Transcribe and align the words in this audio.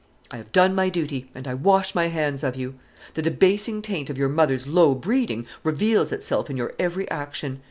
I 0.31 0.37
have 0.37 0.51
done 0.51 0.73
my 0.73 0.89
duty, 0.89 1.29
and 1.35 1.47
I 1.47 1.53
wash 1.53 1.93
my 1.93 2.07
hands 2.07 2.43
of 2.43 2.55
you. 2.55 2.73
The 3.13 3.21
debasing 3.21 3.83
taint 3.83 4.09
of 4.09 4.17
your 4.17 4.29
mother's 4.29 4.65
low 4.65 4.95
breeding 4.95 5.45
reveals 5.63 6.11
itself 6.11 6.49
in 6.49 6.57
your 6.57 6.73
every 6.79 7.07
action. 7.11 7.59